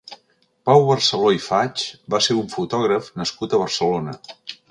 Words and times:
Pau 0.69 0.79
Barceló 0.87 1.33
i 1.35 1.41
Faix 1.47 1.83
va 2.15 2.21
ser 2.29 2.37
un 2.39 2.49
fotògraf 2.55 3.13
nascut 3.23 3.53
a 3.59 3.63
Barcelona. 3.67 4.19